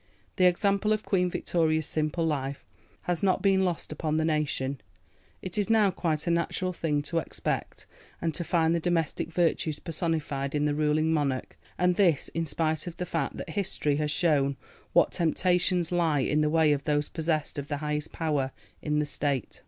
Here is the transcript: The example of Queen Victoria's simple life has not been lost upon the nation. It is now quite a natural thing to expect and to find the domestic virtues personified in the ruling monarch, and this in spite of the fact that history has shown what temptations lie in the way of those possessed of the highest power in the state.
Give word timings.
The 0.37 0.45
example 0.47 0.93
of 0.93 1.05
Queen 1.05 1.29
Victoria's 1.29 1.85
simple 1.85 2.25
life 2.25 2.65
has 3.03 3.21
not 3.21 3.43
been 3.43 3.63
lost 3.63 3.91
upon 3.91 4.17
the 4.17 4.25
nation. 4.25 4.81
It 5.43 5.59
is 5.59 5.69
now 5.69 5.91
quite 5.91 6.25
a 6.25 6.31
natural 6.31 6.73
thing 6.73 7.03
to 7.03 7.19
expect 7.19 7.85
and 8.19 8.33
to 8.33 8.43
find 8.43 8.73
the 8.73 8.79
domestic 8.79 9.31
virtues 9.31 9.77
personified 9.77 10.55
in 10.55 10.65
the 10.65 10.73
ruling 10.73 11.13
monarch, 11.13 11.55
and 11.77 11.97
this 11.97 12.29
in 12.29 12.47
spite 12.47 12.87
of 12.87 12.97
the 12.97 13.05
fact 13.05 13.37
that 13.37 13.51
history 13.51 13.97
has 13.97 14.09
shown 14.09 14.57
what 14.93 15.11
temptations 15.11 15.91
lie 15.91 16.21
in 16.21 16.41
the 16.41 16.49
way 16.49 16.71
of 16.71 16.85
those 16.85 17.07
possessed 17.07 17.59
of 17.59 17.67
the 17.67 17.77
highest 17.77 18.11
power 18.11 18.49
in 18.81 18.97
the 18.97 19.05
state. 19.05 19.59